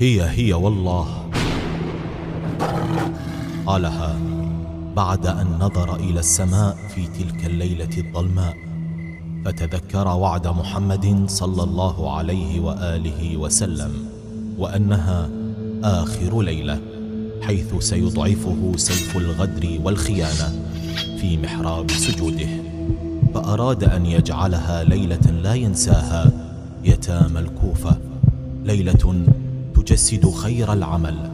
[0.00, 1.06] هي هي والله.
[3.66, 4.16] قالها
[4.96, 8.54] بعد أن نظر إلى السماء في تلك الليلة الظلماء
[9.44, 13.92] فتذكر وعد محمد صلى الله عليه وآله وسلم
[14.58, 15.30] وأنها
[15.84, 16.80] آخر ليلة
[17.42, 20.66] حيث سيضعفه سيف الغدر والخيانة
[21.20, 22.48] في محراب سجوده.
[23.34, 26.45] فأراد أن يجعلها ليلة لا ينساها
[26.86, 27.96] يتامى الكوفة.
[28.64, 29.24] ليلة
[29.74, 31.30] تجسد خير العمل.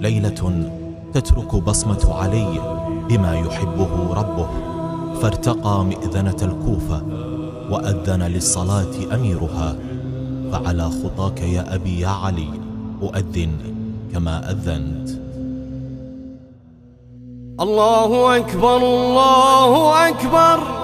[0.00, 0.70] ليلة
[1.14, 4.48] تترك بصمة علي بما يحبه ربه.
[5.22, 7.02] فارتقى مئذنة الكوفة
[7.70, 9.76] وأذن للصلاة أميرها.
[10.52, 12.48] فعلى خطاك يا أبي يا علي
[13.02, 13.52] أؤذن
[14.12, 15.10] كما أذنت.
[17.60, 20.83] الله أكبر الله أكبر.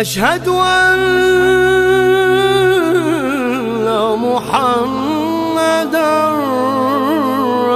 [0.00, 0.96] أشهد أن
[4.26, 6.12] محمدا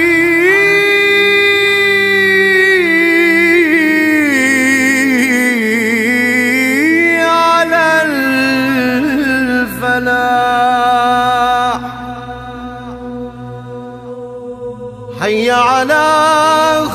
[15.29, 16.05] حي على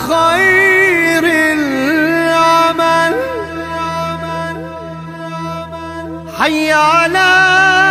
[0.08, 1.24] خير
[1.54, 3.14] العمل.
[6.38, 7.83] حي على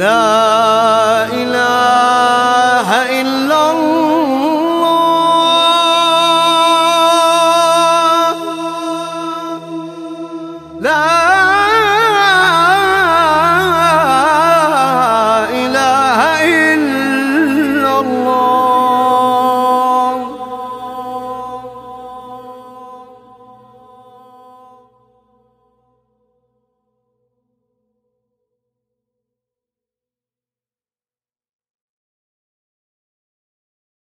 [0.00, 0.39] لا